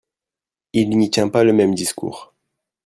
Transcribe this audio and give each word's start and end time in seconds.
Il 0.73 0.89
n’y 0.97 1.11
tient 1.11 1.29
pas 1.29 1.43
le 1.43 1.53
même 1.53 1.75
discours. 1.75 2.33